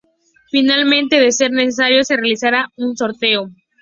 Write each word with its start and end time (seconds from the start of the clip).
Finalmente, 0.49 1.19
de 1.19 1.31
ser 1.31 1.51
necesario, 1.51 2.03
se 2.03 2.15
realizaría 2.15 2.65
un 2.75 2.97
sorteo. 2.97 3.51